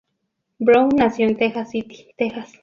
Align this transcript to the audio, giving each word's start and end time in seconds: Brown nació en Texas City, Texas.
Brown 0.57 0.89
nació 0.97 1.27
en 1.27 1.37
Texas 1.37 1.69
City, 1.69 2.07
Texas. 2.17 2.51